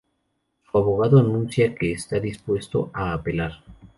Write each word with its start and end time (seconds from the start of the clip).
Su 0.63 0.79
abogado 0.79 1.19
anuncia 1.19 1.75
que 1.75 1.91
está 1.91 2.19
dispuesto 2.19 2.89
a 2.91 3.13
apelar. 3.13 3.63